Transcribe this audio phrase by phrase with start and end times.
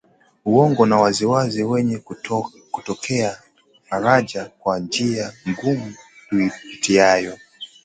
[0.45, 1.97] uongo wa waziwazi wenye
[2.71, 3.37] kutoa
[3.83, 5.93] faraja kwa njia ngumu
[6.29, 7.37] tuipitiayo